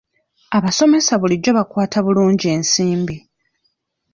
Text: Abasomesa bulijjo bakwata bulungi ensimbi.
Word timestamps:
Abasomesa 0.57 1.13
bulijjo 1.21 1.51
bakwata 1.57 1.97
bulungi 2.05 2.45
ensimbi. 2.55 3.15